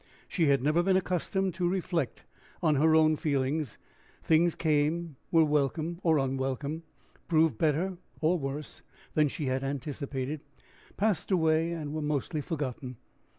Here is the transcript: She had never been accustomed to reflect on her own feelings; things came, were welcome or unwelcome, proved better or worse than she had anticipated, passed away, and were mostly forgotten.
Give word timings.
She 0.27 0.47
had 0.47 0.63
never 0.63 0.81
been 0.81 0.97
accustomed 0.97 1.53
to 1.53 1.69
reflect 1.69 2.23
on 2.63 2.73
her 2.77 2.95
own 2.95 3.17
feelings; 3.17 3.77
things 4.23 4.55
came, 4.55 5.15
were 5.29 5.43
welcome 5.45 5.99
or 6.01 6.17
unwelcome, 6.17 6.81
proved 7.27 7.59
better 7.59 7.99
or 8.19 8.39
worse 8.39 8.81
than 9.13 9.27
she 9.27 9.45
had 9.45 9.63
anticipated, 9.63 10.41
passed 10.97 11.29
away, 11.29 11.71
and 11.71 11.93
were 11.93 12.01
mostly 12.01 12.41
forgotten. 12.41 12.95